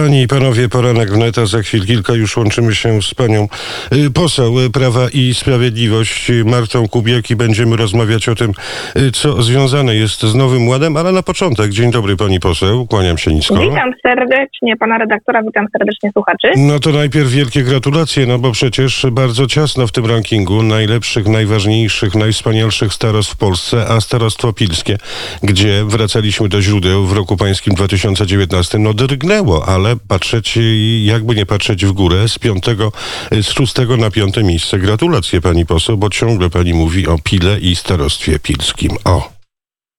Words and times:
Panie 0.00 0.22
i 0.22 0.28
panowie, 0.28 0.68
poranek 0.68 1.10
wnet, 1.10 1.38
a 1.38 1.46
za 1.46 1.62
chwil 1.62 1.86
kilka 1.86 2.14
już 2.14 2.36
łączymy 2.36 2.74
się 2.74 3.02
z 3.02 3.14
panią 3.14 3.48
y, 3.92 4.10
poseł 4.10 4.54
Prawa 4.72 5.08
i 5.14 5.34
Sprawiedliwość 5.34 6.32
Martą 6.44 6.88
Kubiak 6.88 7.30
i 7.30 7.36
będziemy 7.36 7.76
rozmawiać 7.76 8.28
o 8.28 8.34
tym, 8.34 8.52
y, 8.96 9.12
co 9.12 9.42
związane 9.42 9.96
jest 9.96 10.22
z 10.22 10.34
Nowym 10.34 10.68
Ładem, 10.68 10.96
ale 10.96 11.12
na 11.12 11.22
początek, 11.22 11.70
dzień 11.70 11.90
dobry 11.90 12.16
pani 12.16 12.40
poseł, 12.40 12.86
kłaniam 12.86 13.18
się 13.18 13.34
nisko. 13.34 13.56
Witam 13.56 13.92
serdecznie 14.02 14.76
pana 14.76 14.98
redaktora, 14.98 15.42
witam 15.42 15.66
serdecznie 15.72 16.10
słuchaczy. 16.12 16.48
No 16.56 16.78
to 16.78 16.90
najpierw 16.90 17.30
wielkie 17.30 17.62
gratulacje, 17.62 18.26
no 18.26 18.38
bo 18.38 18.52
przecież 18.52 19.06
bardzo 19.12 19.46
ciasno 19.46 19.86
w 19.86 19.92
tym 19.92 20.06
rankingu 20.06 20.62
najlepszych, 20.62 21.26
najważniejszych, 21.26 22.14
najwspanialszych 22.14 22.92
starostw 22.92 23.34
w 23.34 23.36
Polsce, 23.36 23.86
a 23.88 24.00
starostwo 24.00 24.52
pilskie, 24.52 24.98
gdzie 25.42 25.84
wracaliśmy 25.84 26.48
do 26.48 26.62
źródeł 26.62 27.06
w 27.06 27.12
roku 27.12 27.36
pańskim 27.36 27.74
2019, 27.74 28.78
no 28.78 28.94
drgnęło, 28.94 29.68
ale 29.68 29.89
patrzeć, 30.08 30.58
jakby 31.04 31.34
nie 31.34 31.46
patrzeć 31.46 31.84
w 31.86 31.92
górę, 31.92 32.28
z 32.28 32.38
piątego, 32.38 32.92
z 33.30 33.50
szóstego 33.50 33.96
na 33.96 34.10
piąte 34.10 34.42
miejsce. 34.42 34.78
Gratulacje 34.78 35.40
pani 35.40 35.66
poseł, 35.66 35.96
bo 35.96 36.08
ciągle 36.08 36.50
pani 36.50 36.74
mówi 36.74 37.08
o 37.08 37.16
Pile 37.24 37.58
i 37.58 37.74
starostwie 37.76 38.38
pilskim. 38.38 38.90
O. 39.04 39.40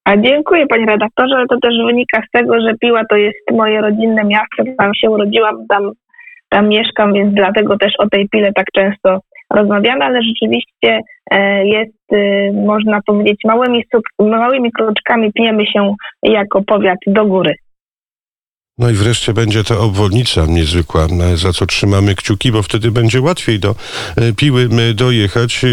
A 0.05 0.17
dziękuję 0.17 0.67
panie 0.67 0.85
redaktorze, 0.85 1.35
ale 1.35 1.47
to 1.47 1.57
też 1.61 1.73
wynika 1.85 2.21
z 2.27 2.31
tego, 2.31 2.61
że 2.61 2.73
Piła 2.81 3.01
to 3.09 3.15
jest 3.15 3.37
moje 3.51 3.81
rodzinne 3.81 4.23
miasto, 4.23 4.63
tam 4.77 4.91
się 4.95 5.09
urodziłam, 5.09 5.67
tam, 5.69 5.91
tam 6.49 6.67
mieszkam, 6.69 7.13
więc 7.13 7.33
dlatego 7.33 7.77
też 7.77 7.93
o 7.99 8.09
tej 8.09 8.29
Pile 8.29 8.53
tak 8.53 8.65
często 8.75 9.19
rozmawiamy, 9.53 10.05
ale 10.05 10.21
rzeczywiście 10.23 11.01
e, 11.31 11.65
jest, 11.67 12.13
y, 12.13 12.51
można 12.65 12.99
powiedzieć, 13.05 13.39
małymi, 13.45 13.83
małymi 14.19 14.71
kroczkami 14.71 15.33
pniemy 15.33 15.65
się 15.65 15.95
jako 16.23 16.61
powiat 16.61 16.99
do 17.07 17.25
góry. 17.25 17.55
No 18.81 18.89
i 18.89 18.93
wreszcie 18.93 19.33
będzie 19.33 19.63
ta 19.63 19.77
obwodnica 19.77 20.45
niezwykła, 20.45 21.07
za 21.35 21.53
co 21.53 21.65
trzymamy 21.65 22.15
kciuki, 22.15 22.51
bo 22.51 22.63
wtedy 22.63 22.91
będzie 22.91 23.21
łatwiej 23.21 23.59
do 23.59 23.75
e, 24.15 24.33
Piły 24.33 24.69
dojechać. 24.93 25.61
E, 25.65 25.67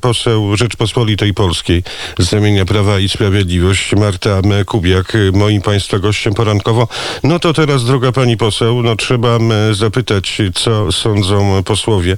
poseł 0.00 0.56
Rzeczpospolitej 0.56 1.34
Polskiej 1.34 1.82
z 2.18 2.32
ramienia 2.32 2.64
Prawa 2.64 2.98
i 2.98 3.08
Sprawiedliwość, 3.08 3.92
Marta 3.96 4.40
Kubiak, 4.66 5.14
e, 5.14 5.38
moim 5.38 5.62
Państwa 5.62 5.98
gościem 5.98 6.34
porankowo. 6.34 6.88
No 7.22 7.38
to 7.38 7.52
teraz, 7.52 7.84
droga 7.84 8.12
Pani 8.12 8.36
poseł, 8.36 8.82
no 8.82 8.96
trzeba 8.96 9.38
zapytać, 9.72 10.38
co 10.54 10.92
sądzą 10.92 11.62
posłowie 11.62 12.16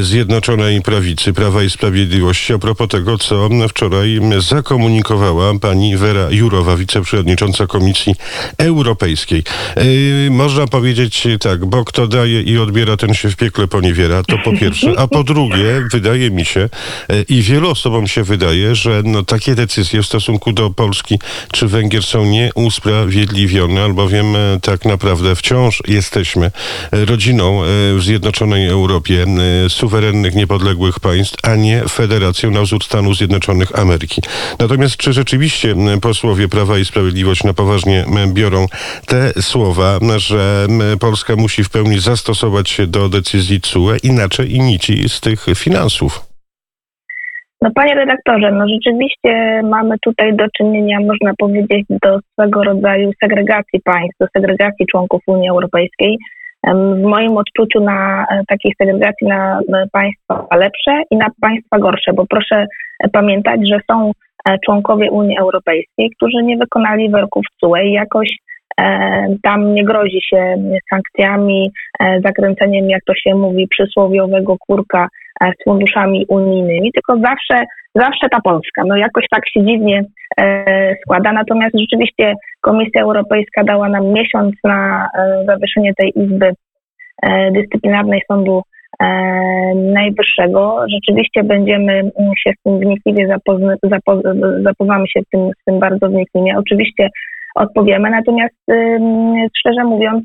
Zjednoczonej 0.00 0.82
Prawicy, 0.82 1.32
Prawa 1.32 1.62
i 1.62 1.70
Sprawiedliwości 1.70 2.52
a 2.52 2.58
propos 2.58 2.88
tego, 2.88 3.18
co 3.18 3.48
wczoraj 3.68 4.20
zakomunikowała 4.38 5.58
Pani 5.58 5.96
Wera 5.96 6.30
Jurowa, 6.30 6.76
wiceprzewodnicząca 6.76 7.66
Komisji 7.66 8.14
Europejskiej. 8.58 9.44
Yy, 9.76 10.30
można 10.30 10.66
powiedzieć 10.66 11.26
tak, 11.40 11.66
bo 11.66 11.84
kto 11.84 12.06
daje 12.06 12.42
i 12.42 12.58
odbiera, 12.58 12.96
ten 12.96 13.14
się 13.14 13.30
w 13.30 13.36
piekle 13.36 13.68
poniewiera, 13.68 14.22
to 14.22 14.38
po 14.44 14.52
pierwsze. 14.52 14.94
A 14.98 15.06
po 15.06 15.24
drugie, 15.24 15.82
wydaje 15.92 16.30
mi 16.30 16.44
się 16.44 16.68
yy, 17.08 17.24
i 17.28 17.42
wielu 17.42 17.70
osobom 17.70 18.08
się 18.08 18.22
wydaje, 18.22 18.74
że 18.74 19.02
no, 19.04 19.22
takie 19.22 19.54
decyzje 19.54 20.02
w 20.02 20.06
stosunku 20.06 20.52
do 20.52 20.70
Polski 20.70 21.18
czy 21.52 21.66
Węgier 21.66 22.02
są 22.02 22.24
nieusprawiedliwione, 22.24 23.82
albowiem 23.82 24.32
yy, 24.32 24.60
tak 24.62 24.84
naprawdę 24.84 25.36
wciąż 25.36 25.82
jesteśmy 25.88 26.50
rodziną 26.92 27.62
w 27.96 28.02
Zjednoczonej 28.02 28.66
Europie 28.66 29.26
suwerennych, 29.68 30.34
niepodległych 30.34 31.00
państw, 31.00 31.36
a 31.42 31.56
nie 31.56 31.82
federacją 31.88 32.50
na 32.50 32.62
wzór 32.62 32.84
Stanów 32.84 33.16
Zjednoczonych 33.16 33.78
Ameryki. 33.78 34.22
Natomiast 34.58 34.96
czy 34.96 35.12
rzeczywiście 35.12 35.74
posłowie 36.00 36.48
Prawa 36.48 36.78
i 36.78 36.84
Sprawiedliwość 36.84 37.44
na 37.44 37.54
poważnie 37.54 38.04
biorą 38.26 38.66
te 39.06 39.32
słowa, 39.48 39.98
że 40.16 40.66
Polska 41.00 41.36
musi 41.36 41.64
w 41.64 41.70
pełni 41.70 41.98
zastosować 41.98 42.70
się 42.70 42.86
do 42.86 43.08
decyzji 43.08 43.60
CUE, 43.60 43.94
inaczej 44.02 44.46
i 44.56 44.60
nici 44.60 45.08
z 45.08 45.20
tych 45.20 45.40
finansów. 45.64 46.28
No 47.62 47.70
panie 47.74 47.94
redaktorze, 47.94 48.52
no 48.52 48.64
rzeczywiście 48.68 49.62
mamy 49.64 49.98
tutaj 49.98 50.36
do 50.36 50.44
czynienia, 50.56 50.98
można 51.00 51.32
powiedzieć, 51.38 51.86
do 52.02 52.18
swego 52.32 52.64
rodzaju 52.64 53.10
segregacji 53.22 53.80
państw, 53.84 54.18
do 54.20 54.26
segregacji 54.36 54.86
członków 54.86 55.20
Unii 55.26 55.50
Europejskiej. 55.50 56.18
W 56.66 57.02
moim 57.02 57.36
odczuciu 57.36 57.80
na 57.80 58.26
e, 58.30 58.42
takiej 58.48 58.72
segregacji 58.78 59.26
na 59.26 59.60
państwa 59.92 60.46
lepsze 60.56 61.02
i 61.10 61.16
na 61.16 61.26
państwa 61.40 61.78
gorsze, 61.78 62.12
bo 62.12 62.26
proszę 62.26 62.66
pamiętać, 63.12 63.60
że 63.68 63.78
są 63.90 64.12
e, 64.48 64.58
członkowie 64.64 65.10
Unii 65.10 65.38
Europejskiej, 65.38 66.10
którzy 66.16 66.42
nie 66.42 66.56
wykonali 66.56 67.10
wyroków 67.10 67.44
CUE 67.60 67.76
i 67.84 67.92
jakoś 67.92 68.28
E, 68.28 68.47
tam 69.42 69.74
nie 69.74 69.84
grozi 69.84 70.20
się 70.22 70.54
sankcjami, 70.90 71.70
e, 72.00 72.20
zakręceniem, 72.24 72.90
jak 72.90 73.04
to 73.04 73.14
się 73.14 73.34
mówi, 73.34 73.68
przysłowiowego 73.68 74.56
kurka 74.58 75.08
e, 75.40 75.52
z 75.60 75.64
funduszami 75.64 76.26
unijnymi, 76.28 76.92
tylko 76.92 77.20
zawsze, 77.20 77.64
zawsze 77.94 78.28
ta 78.30 78.40
Polska. 78.40 78.82
No 78.86 78.96
jakoś 78.96 79.24
tak 79.30 79.48
się 79.48 79.64
dziwnie 79.64 80.04
składa. 81.02 81.32
Natomiast 81.32 81.78
rzeczywiście 81.78 82.34
Komisja 82.60 83.02
Europejska 83.02 83.64
dała 83.64 83.88
nam 83.88 84.06
miesiąc 84.12 84.54
na 84.64 85.08
zawieszenie 85.46 85.92
tej 85.94 86.12
izby 86.18 86.52
dyscyplinarnej 87.52 88.22
Sądu 88.28 88.62
Najwyższego. 89.74 90.84
Rzeczywiście 90.88 91.44
będziemy 91.44 92.10
się 92.38 92.52
z 92.58 92.62
tym 92.62 92.78
wnikliwie 92.78 93.28
zapozna, 93.28 93.74
zapoznamy 94.62 95.08
się 95.08 95.20
z 95.20 95.28
tym, 95.30 95.50
z 95.60 95.64
tym 95.64 95.78
bardzo 95.80 96.08
wnikliwie. 96.08 96.58
Oczywiście 96.58 97.08
odpowiemy. 97.58 98.10
Natomiast 98.10 98.56
szczerze 99.58 99.84
mówiąc, 99.84 100.24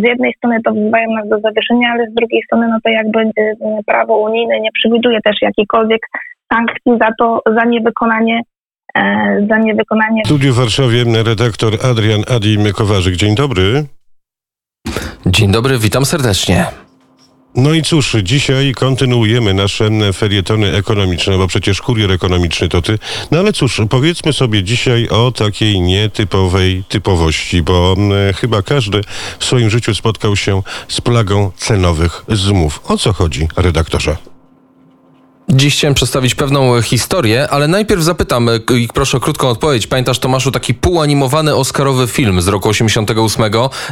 z 0.00 0.04
jednej 0.08 0.32
strony 0.36 0.56
to 0.64 0.72
wzywają 0.72 1.10
nas 1.10 1.28
do 1.28 1.40
zawieszenia, 1.40 1.92
ale 1.92 2.10
z 2.10 2.14
drugiej 2.14 2.42
strony 2.42 2.68
no 2.68 2.78
to 2.84 2.90
jakby 2.90 3.30
prawo 3.86 4.16
unijne 4.16 4.60
nie 4.60 4.70
przewiduje 4.72 5.20
też 5.24 5.36
jakiejkolwiek 5.42 6.00
sankcji 6.52 6.92
za 7.00 7.08
to, 7.18 7.42
za 7.58 7.64
niewykonanie 7.64 8.40
e, 8.94 9.46
za 9.50 9.58
niewykonanie. 9.58 10.22
W 10.24 10.26
studiu 10.26 10.52
w 10.52 10.56
Warszawie 10.56 11.04
redaktor 11.24 11.72
Adrian 11.90 12.22
Adim 12.36 12.72
Kowarzyk. 12.72 13.16
Dzień 13.16 13.34
dobry. 13.34 13.84
Dzień 15.26 15.52
dobry, 15.52 15.78
witam 15.78 16.04
serdecznie. 16.04 16.85
No 17.56 17.74
i 17.74 17.82
cóż, 17.82 18.16
dzisiaj 18.22 18.72
kontynuujemy 18.72 19.54
nasze 19.54 19.90
ferietony 20.12 20.72
ekonomiczne, 20.72 21.38
bo 21.38 21.46
przecież 21.46 21.80
kurier 21.80 22.12
ekonomiczny 22.12 22.68
to 22.68 22.82
ty. 22.82 22.98
No 23.30 23.38
ale 23.38 23.52
cóż, 23.52 23.80
powiedzmy 23.90 24.32
sobie 24.32 24.62
dzisiaj 24.62 25.08
o 25.08 25.32
takiej 25.32 25.80
nietypowej 25.80 26.84
typowości, 26.88 27.62
bo 27.62 27.96
chyba 28.36 28.62
każdy 28.62 29.00
w 29.38 29.44
swoim 29.44 29.70
życiu 29.70 29.94
spotkał 29.94 30.36
się 30.36 30.62
z 30.88 31.00
plagą 31.00 31.50
cenowych 31.56 32.24
zmów. 32.28 32.80
O 32.84 32.98
co 32.98 33.12
chodzi, 33.12 33.48
redaktorze? 33.56 34.16
Dziś 35.48 35.74
chciałem 35.76 35.94
przedstawić 35.94 36.34
pewną 36.34 36.82
historię, 36.82 37.48
ale 37.50 37.68
najpierw 37.68 38.02
zapytam 38.02 38.48
i 38.76 38.88
proszę 38.94 39.16
o 39.16 39.20
krótką 39.20 39.48
odpowiedź. 39.48 39.86
Pamiętasz, 39.86 40.18
Tomaszu, 40.18 40.50
taki 40.50 40.74
półanimowany 40.74 41.54
Oscarowy 41.54 42.06
film 42.06 42.40
z 42.40 42.48
roku 42.48 42.68
88, 42.68 43.44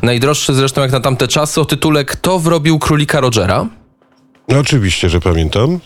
najdroższy 0.03 0.55
zresztą 0.55 0.81
jak 0.81 0.93
na 0.93 1.01
tamte 1.01 1.29
czasy, 1.29 1.61
o 1.61 1.65
tytule 1.65 2.05
Kto 2.05 2.39
wrobił 2.39 2.79
królika 2.79 3.21
Rogera? 3.21 3.67
No, 4.49 4.59
oczywiście, 4.59 5.09
że 5.09 5.21
pamiętam. 5.21 5.79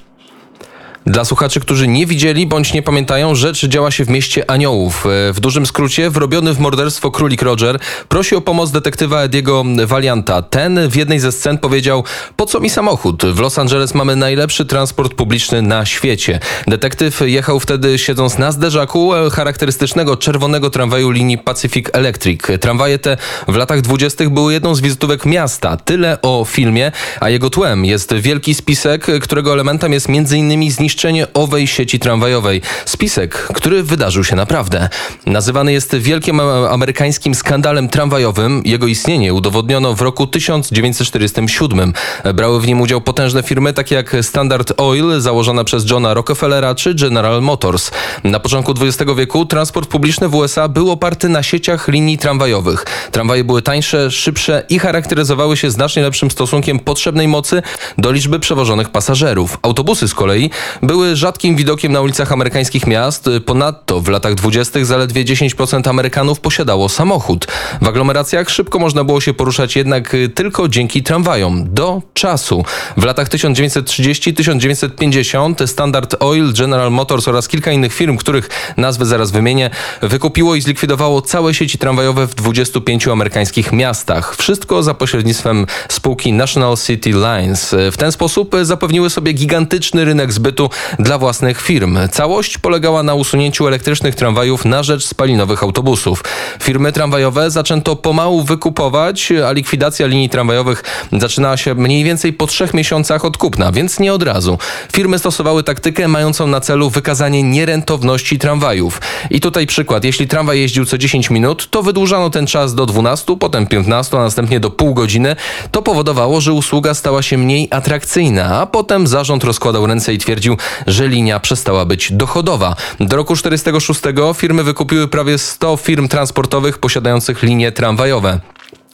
Dla 1.09 1.25
słuchaczy, 1.25 1.61
którzy 1.61 1.89
nie 1.89 2.07
widzieli 2.07 2.47
bądź 2.47 2.73
nie 2.73 2.83
pamiętają, 2.83 3.35
rzecz 3.35 3.67
działa 3.67 3.91
się 3.91 4.05
w 4.05 4.09
mieście 4.09 4.51
Aniołów. 4.51 5.07
E, 5.07 5.33
w 5.33 5.41
dużym 5.41 5.67
skrócie, 5.67 6.11
wrobiony 6.11 6.55
w 6.55 6.59
morderstwo 6.59 7.11
królik 7.11 7.43
Roger 7.43 7.79
prosi 8.09 8.35
o 8.37 8.41
pomoc 8.41 8.71
detektywa 8.71 9.23
Ediego 9.23 9.65
Valianta. 9.87 10.43
Ten 10.43 10.89
w 10.89 10.97
jednej 10.97 11.21
ze 11.21 11.33
scen 11.33 11.59
powiedział: 11.59 12.05
Po 12.37 12.47
co 12.47 12.61
mi 12.61 12.71
samochód? 12.71 13.25
W 13.27 13.39
Los 13.39 13.59
Angeles 13.59 13.95
mamy 13.95 14.17
najlepszy 14.17 14.65
transport 14.65 15.15
publiczny 15.15 15.63
na 15.63 15.87
świecie. 15.87 16.41
Detektyw 16.67 17.21
jechał 17.21 17.61
wtedy 17.61 17.99
siedząc 17.99 18.39
na 18.39 18.53
zderzaku 18.53 19.15
e, 19.15 19.31
charakterystycznego 19.31 20.17
czerwonego 20.17 20.71
tramwaju 20.71 21.11
linii 21.11 21.39
Pacific 21.39 21.87
Electric. 21.93 22.43
Tramwaje 22.61 22.99
te 22.99 23.17
w 23.49 23.57
latach 23.57 23.81
dwudziestych 23.81 24.31
były 24.31 24.53
jedną 24.53 24.75
z 24.75 24.81
wizytówek 24.81 25.27
miasta. 25.27 25.77
Tyle 25.77 26.23
o 26.23 26.44
filmie, 26.49 26.93
a 27.21 27.31
jego 27.31 27.50
tłem 27.50 27.85
jest 27.85 28.15
wielki 28.15 28.55
spisek, 28.55 29.06
którego 29.23 29.53
elementem 29.53 29.93
jest 29.93 30.09
m.in. 30.09 30.71
zniszczenie 30.71 30.98
zniszczenie 30.99 31.27
owej 31.35 31.67
sieci 31.67 31.99
tramwajowej. 31.99 32.61
Spisek, 32.85 33.49
który 33.55 33.83
wydarzył 33.83 34.25
się 34.25 34.37
naprawdę. 34.37 34.89
Nazywany 35.27 35.73
jest 35.73 35.97
wielkim 35.97 36.41
amerykańskim 36.71 37.35
skandalem 37.35 37.89
tramwajowym. 37.89 38.62
Jego 38.65 38.87
istnienie 38.87 39.35
udowodniono 39.35 39.95
w 39.95 40.00
roku 40.00 40.27
1947. 40.27 41.93
Brały 42.35 42.61
w 42.61 42.67
nim 42.67 42.81
udział 42.81 43.00
potężne 43.00 43.43
firmy 43.43 43.73
takie 43.73 43.95
jak 43.95 44.17
Standard 44.23 44.73
Oil, 44.81 45.21
założona 45.21 45.65
przez 45.65 45.91
Johna 45.91 46.15
Rockefellera, 46.15 46.75
czy 46.75 46.95
General 46.95 47.43
Motors. 47.43 47.91
Na 48.25 48.41
początku 48.41 48.75
XX 48.81 49.12
wieku 49.17 49.47
transport 49.47 49.89
publiczny 49.89 50.29
w 50.29 50.35
USA 50.35 50.69
był 50.69 50.91
oparty 50.91 51.29
na 51.29 51.43
sieciach 51.43 51.89
linii 51.89 52.19
tramwajowych. 52.19 52.85
Tramwaje 53.11 53.44
były 53.44 53.62
tańsze, 53.62 54.11
szybsze 54.11 54.62
i 54.69 54.79
charakteryzowały 54.79 55.56
się 55.56 55.71
znacznie 55.71 56.03
lepszym 56.03 56.31
stosunkiem 56.31 56.79
potrzebnej 56.79 57.29
mocy 57.29 57.62
do 57.99 58.12
liczby 58.12 58.41
przewożonych 58.41 58.89
pasażerów. 58.89 59.59
Autobusy 59.62 60.09
z 60.09 60.15
kolei 60.15 60.51
były 60.88 61.17
rzadkim 61.17 61.56
widokiem 61.56 61.93
na 61.93 62.00
ulicach 62.00 62.32
amerykańskich 62.32 62.87
miast. 62.87 63.31
Ponadto 63.46 64.00
w 64.00 64.08
latach 64.08 64.35
20. 64.35 64.85
zaledwie 64.85 65.25
10% 65.25 65.88
Amerykanów 65.88 66.40
posiadało 66.40 66.88
samochód. 66.88 67.46
W 67.82 67.88
aglomeracjach 67.88 68.50
szybko 68.50 68.79
można 68.79 69.05
było 69.05 69.20
się 69.20 69.35
poruszać 69.35 69.76
jednak 69.76 70.17
tylko 70.35 70.69
dzięki 70.69 71.02
tramwajom. 71.02 71.75
Do 71.75 72.02
czasu. 72.14 72.64
W 72.96 73.05
latach 73.05 73.29
1930-1950 73.29 75.67
Standard 75.67 76.14
Oil, 76.20 76.52
General 76.58 76.91
Motors 76.91 77.29
oraz 77.29 77.49
kilka 77.49 77.73
innych 77.73 77.94
firm, 77.94 78.17
których 78.17 78.49
nazwy 78.76 79.06
zaraz 79.06 79.31
wymienię, 79.31 79.70
wykupiło 80.02 80.55
i 80.55 80.61
zlikwidowało 80.61 81.23
całe 81.23 81.55
sieci 81.55 81.79
tramwajowe 81.79 82.26
w 82.26 82.34
25 82.34 83.08
amerykańskich 83.08 83.73
miastach. 83.73 84.37
Wszystko 84.37 84.82
za 84.82 84.94
pośrednictwem 84.94 85.67
spółki 85.88 86.32
National 86.32 86.76
City 86.76 87.11
Lines. 87.11 87.75
W 87.93 87.96
ten 87.96 88.12
sposób 88.12 88.56
zapewniły 88.62 89.11
sobie 89.11 89.32
gigantyczny 89.32 90.05
rynek 90.05 90.32
zbytu 90.32 90.70
dla 90.99 91.19
własnych 91.19 91.63
firm. 91.63 91.99
Całość 92.11 92.59
polegała 92.59 93.03
na 93.03 93.15
usunięciu 93.15 93.67
elektrycznych 93.67 94.15
tramwajów 94.15 94.65
na 94.65 94.83
rzecz 94.83 95.07
spalinowych 95.07 95.63
autobusów. 95.63 96.25
Firmy 96.63 96.93
tramwajowe 96.93 97.51
zaczęto 97.51 97.97
pomału 97.97 98.43
wykupować, 98.43 99.33
a 99.49 99.53
likwidacja 99.53 100.07
linii 100.07 100.29
tramwajowych 100.29 100.85
zaczynała 101.13 101.57
się 101.57 101.75
mniej 101.75 102.05
więcej 102.05 102.33
po 102.33 102.47
trzech 102.47 102.75
miesiącach 102.75 103.25
od 103.25 103.37
kupna, 103.37 103.73
więc 103.73 104.01
nie 104.01 104.13
od 104.13 104.23
razu. 104.23 104.59
Firmy 104.93 105.19
stosowały 105.19 105.63
taktykę 105.63 106.09
mającą 106.09 106.47
na 106.47 106.61
celu 106.61 106.91
wykazanie 106.91 107.43
nierentowności 107.43 108.39
tramwajów. 108.39 109.01
I 109.31 109.41
tutaj 109.41 109.67
przykład. 109.67 110.05
Jeśli 110.05 110.29
tramwaj 110.29 110.61
jeździł 110.61 110.85
co 110.85 110.99
10 110.99 111.31
minut, 111.31 111.71
to 111.71 111.83
wydłużano 111.83 112.31
ten 112.31 112.47
czas 112.47 112.75
do 112.75 112.87
12, 112.87 113.37
potem 113.37 113.67
15, 113.67 114.19
a 114.19 114.21
następnie 114.21 114.61
do 114.61 114.71
pół 114.71 114.95
godziny. 114.95 115.37
To 115.71 115.83
powodowało, 115.83 116.41
że 116.41 116.53
usługa 116.53 116.95
stała 116.95 117.23
się 117.23 117.39
mniej 117.39 117.69
atrakcyjna, 117.71 118.61
a 118.61 118.67
potem 118.67 119.07
zarząd 119.07 119.45
rozkładał 119.45 119.87
ręce 119.87 120.15
i 120.15 120.19
twierdził, 120.19 120.57
że 120.87 121.08
linia 121.08 121.40
przestała 121.40 121.84
być 121.84 122.12
dochodowa. 122.12 122.76
Do 123.00 123.16
roku 123.16 123.37
46 123.37 124.00
firmy 124.37 124.62
wykupiły 124.62 125.08
prawie 125.08 125.38
100 125.38 125.76
firm 125.76 126.08
transportowych 126.08 126.78
posiadających 126.78 127.43
linie 127.43 127.72
tramwajowe. 127.72 128.40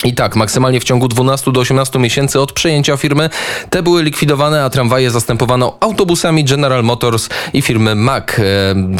I 0.04 0.14
tak, 0.14 0.36
maksymalnie 0.36 0.80
w 0.80 0.84
ciągu 0.84 1.08
12 1.08 1.52
do 1.52 1.60
18 1.60 1.98
miesięcy 1.98 2.40
od 2.40 2.52
przejęcia 2.52 2.96
firmy 2.96 3.30
te 3.70 3.82
były 3.82 4.02
likwidowane, 4.02 4.64
a 4.64 4.70
tramwaje 4.70 5.10
zastępowano 5.10 5.76
autobusami 5.80 6.44
General 6.44 6.84
Motors 6.84 7.28
i 7.52 7.62
firmy 7.62 7.94
Mac. 7.94 8.24
E, 8.38 8.42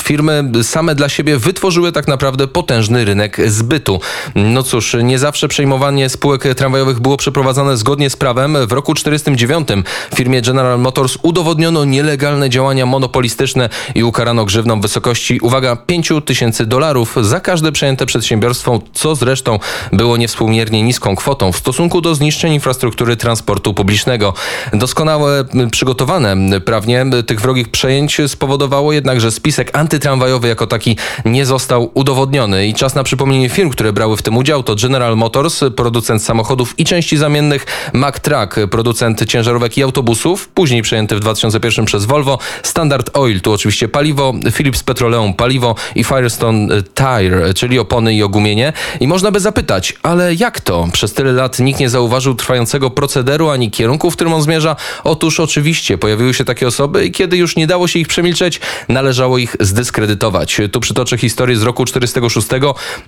firmy 0.02 0.52
same 0.62 0.94
dla 0.94 1.08
siebie 1.08 1.38
wytworzyły 1.38 1.92
tak 1.92 2.08
naprawdę 2.08 2.46
potężny 2.46 3.04
rynek 3.04 3.50
zbytu. 3.50 4.00
No 4.34 4.62
cóż, 4.62 4.96
nie 5.02 5.18
zawsze 5.18 5.48
przejmowanie 5.48 6.08
spółek 6.08 6.54
tramwajowych 6.56 7.00
było 7.00 7.16
przeprowadzane 7.16 7.76
zgodnie 7.76 8.10
z 8.10 8.16
prawem. 8.16 8.56
W 8.66 8.72
roku 8.72 8.94
1949 8.94 9.86
firmie 10.14 10.42
General 10.42 10.78
Motors 10.78 11.18
udowodniono 11.22 11.84
nielegalne 11.84 12.50
działania 12.50 12.86
monopolistyczne 12.86 13.68
i 13.94 14.04
ukarano 14.04 14.44
grzywną 14.44 14.78
w 14.78 14.82
wysokości, 14.82 15.40
uwaga, 15.40 15.76
5 15.76 16.12
tysięcy 16.24 16.66
dolarów 16.66 17.16
za 17.20 17.40
każde 17.40 17.72
przejęte 17.72 18.06
przedsiębiorstwo, 18.06 18.80
co 18.92 19.14
zresztą 19.14 19.58
było 19.92 20.16
niewspółmiernie 20.16 20.82
niską 20.84 21.16
kwotą 21.16 21.52
w 21.52 21.56
stosunku 21.56 22.00
do 22.00 22.14
zniszczeń 22.14 22.52
infrastruktury 22.52 23.16
transportu 23.16 23.74
publicznego. 23.74 24.34
Doskonałe 24.72 25.44
przygotowane 25.70 26.36
prawnie 26.60 27.06
tych 27.26 27.40
wrogich 27.40 27.68
przejęć 27.68 28.20
spowodowało 28.26 28.92
jednak, 28.92 29.20
że 29.20 29.30
spisek 29.30 29.78
antytramwajowy 29.78 30.48
jako 30.48 30.66
taki 30.66 30.96
nie 31.24 31.46
został 31.46 31.90
udowodniony 31.94 32.66
i 32.66 32.74
czas 32.74 32.94
na 32.94 33.04
przypomnienie 33.04 33.48
firm, 33.48 33.70
które 33.70 33.92
brały 33.92 34.16
w 34.16 34.22
tym 34.22 34.36
udział 34.36 34.62
to 34.62 34.74
General 34.74 35.16
Motors, 35.16 35.60
producent 35.76 36.22
samochodów 36.22 36.74
i 36.78 36.84
części 36.84 37.16
zamiennych, 37.16 37.66
Mack 37.92 38.18
Truck, 38.18 38.56
producent 38.70 39.26
ciężarówek 39.26 39.78
i 39.78 39.82
autobusów, 39.82 40.48
później 40.48 40.82
przejęty 40.82 41.16
w 41.16 41.20
2001 41.20 41.84
przez 41.84 42.04
Volvo, 42.04 42.38
Standard 42.62 43.16
Oil, 43.16 43.40
tu 43.40 43.52
oczywiście 43.52 43.88
paliwo, 43.88 44.32
Philips 44.52 44.82
Petroleum 44.82 45.34
paliwo 45.34 45.74
i 45.94 46.04
Firestone 46.04 46.82
Tire, 46.82 47.54
czyli 47.54 47.78
opony 47.78 48.14
i 48.14 48.22
ogumienie. 48.22 48.72
I 49.00 49.08
można 49.08 49.30
by 49.30 49.40
zapytać, 49.40 49.94
ale 50.02 50.34
jak 50.34 50.60
to? 50.60 50.73
Przez 50.92 51.12
tyle 51.12 51.32
lat 51.32 51.58
nikt 51.58 51.80
nie 51.80 51.88
zauważył 51.88 52.34
trwającego 52.34 52.90
procederu 52.90 53.48
ani 53.48 53.70
kierunku, 53.70 54.10
w 54.10 54.14
którym 54.14 54.32
on 54.32 54.42
zmierza? 54.42 54.76
Otóż 55.04 55.40
oczywiście 55.40 55.98
pojawiły 55.98 56.34
się 56.34 56.44
takie 56.44 56.66
osoby 56.66 57.06
i 57.06 57.12
kiedy 57.12 57.36
już 57.36 57.56
nie 57.56 57.66
dało 57.66 57.88
się 57.88 57.98
ich 57.98 58.08
przemilczeć, 58.08 58.60
należało 58.88 59.38
ich 59.38 59.56
zdyskredytować. 59.60 60.60
Tu 60.72 60.80
przytoczę 60.80 61.18
historię 61.18 61.56
z 61.56 61.62
roku 61.62 61.84
46. 61.84 62.48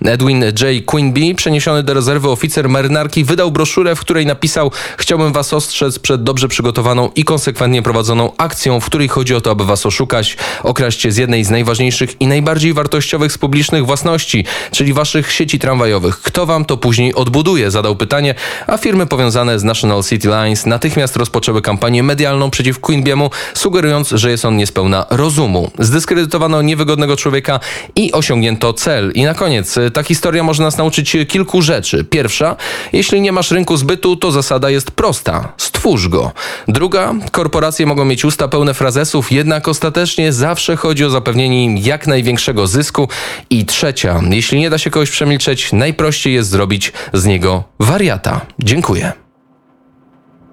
Edwin 0.05 0.43
J. 0.43 0.85
Quinby, 0.85 1.35
przeniesiony 1.35 1.83
do 1.83 1.93
rezerwy 1.93 2.29
oficer 2.29 2.69
marynarki, 2.69 3.23
wydał 3.23 3.51
broszurę, 3.51 3.95
w 3.95 3.99
której 3.99 4.25
napisał: 4.25 4.71
Chciałbym 4.97 5.33
was 5.33 5.53
ostrzec 5.53 5.99
przed 5.99 6.23
dobrze 6.23 6.47
przygotowaną 6.47 7.09
i 7.15 7.23
konsekwentnie 7.23 7.81
prowadzoną 7.81 8.31
akcją, 8.37 8.79
w 8.79 8.85
której 8.85 9.07
chodzi 9.07 9.35
o 9.35 9.41
to, 9.41 9.51
aby 9.51 9.65
was 9.65 9.85
oszukać, 9.85 10.37
okraść 10.63 11.07
z 11.07 11.17
jednej 11.17 11.43
z 11.43 11.49
najważniejszych 11.49 12.21
i 12.21 12.27
najbardziej 12.27 12.73
wartościowych 12.73 13.31
z 13.31 13.37
publicznych 13.37 13.85
własności, 13.85 14.45
czyli 14.71 14.93
waszych 14.93 15.31
sieci 15.31 15.59
tramwajowych. 15.59 16.21
Kto 16.21 16.45
wam 16.45 16.65
to 16.65 16.77
później 16.77 17.15
odbuduje? 17.15 17.56
Zadał 17.67 17.95
pytanie, 17.95 18.35
a 18.67 18.77
firmy 18.77 19.05
powiązane 19.05 19.59
z 19.59 19.63
National 19.63 20.03
City 20.03 20.27
Lines 20.27 20.65
natychmiast 20.65 21.15
rozpoczęły 21.15 21.61
kampanię 21.61 22.03
medialną 22.03 22.49
przeciw 22.49 22.79
Queenbiemu, 22.79 23.29
sugerując, 23.53 24.09
że 24.09 24.31
jest 24.31 24.45
on 24.45 24.57
niespełna 24.57 25.05
rozumu. 25.09 25.71
Zdyskredytowano 25.79 26.61
niewygodnego 26.61 27.17
człowieka 27.17 27.59
i 27.95 28.11
osiągnięto 28.11 28.73
cel. 28.73 29.11
I 29.11 29.23
na 29.23 29.33
koniec, 29.33 29.75
ta 29.93 30.03
historia 30.03 30.43
może 30.43 30.63
nas 30.63 30.77
nauczyć 30.77 31.17
kilku 31.27 31.61
rzeczy. 31.61 32.03
Pierwsza, 32.03 32.55
jeśli 32.93 33.21
nie 33.21 33.31
masz 33.31 33.51
rynku 33.51 33.77
zbytu, 33.77 34.15
to 34.15 34.31
zasada 34.31 34.69
jest 34.69 34.91
prosta. 34.91 35.53
Stwórz 35.57 36.07
go. 36.07 36.31
Druga, 36.67 37.13
korporacje 37.31 37.85
mogą 37.85 38.05
mieć 38.05 38.25
usta 38.25 38.47
pełne 38.47 38.73
frazesów, 38.73 39.31
jednak 39.31 39.67
ostatecznie 39.67 40.33
zawsze 40.33 40.75
chodzi 40.75 41.05
o 41.05 41.09
zapewnienie 41.09 41.63
im 41.63 41.77
jak 41.77 42.07
największego 42.07 42.67
zysku. 42.67 43.09
I 43.49 43.65
trzecia, 43.65 44.21
jeśli 44.29 44.59
nie 44.59 44.69
da 44.69 44.77
się 44.77 44.89
kogoś 44.89 45.09
przemilczeć, 45.09 45.73
najprościej 45.73 46.33
jest 46.33 46.49
zrobić 46.49 46.93
z 47.13 47.25
niego 47.25 47.46
wariata. 47.79 48.45
Dziękuję. 48.59 49.11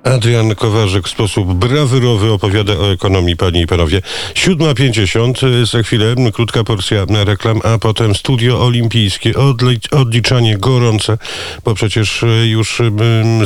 Adrian 0.05 0.55
Kowarzyk 0.55 1.08
w 1.08 1.11
sposób 1.11 1.52
brawurowy 1.55 2.32
opowiada 2.32 2.73
o 2.73 2.93
ekonomii, 2.93 3.37
panie 3.37 3.62
i 3.62 3.67
panowie. 3.67 4.00
7.50, 4.35 5.67
za 5.73 5.82
chwilę 5.82 6.14
krótka 6.32 6.64
porcja 6.64 7.06
reklam, 7.25 7.61
a 7.64 7.79
potem 7.79 8.14
studio 8.14 8.67
olimpijskie, 8.67 9.32
odli- 9.32 9.96
odliczanie 9.96 10.58
gorące, 10.58 11.19
bo 11.64 11.75
przecież 11.75 12.25
już 12.44 12.82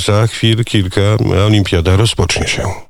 za 0.07 0.27
chwil 0.27 0.65
kilka 0.65 1.01
olimpiada 1.47 1.97
rozpocznie 1.97 2.49
się. 2.49 2.88